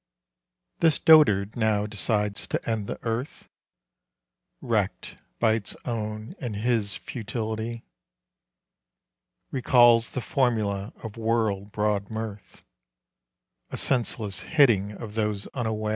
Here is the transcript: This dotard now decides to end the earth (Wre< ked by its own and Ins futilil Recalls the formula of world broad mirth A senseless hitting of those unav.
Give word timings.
This 0.79 0.97
dotard 0.97 1.55
now 1.55 1.85
decides 1.85 2.47
to 2.47 2.67
end 2.67 2.87
the 2.87 2.97
earth 3.03 3.47
(Wre< 4.59 4.87
ked 4.89 5.19
by 5.37 5.53
its 5.53 5.75
own 5.85 6.33
and 6.39 6.55
Ins 6.55 6.95
futilil 6.97 7.83
Recalls 9.51 10.09
the 10.09 10.21
formula 10.21 10.91
of 11.03 11.17
world 11.17 11.71
broad 11.71 12.09
mirth 12.09 12.63
A 13.69 13.77
senseless 13.77 14.39
hitting 14.39 14.91
of 14.93 15.13
those 15.13 15.45
unav. 15.53 15.89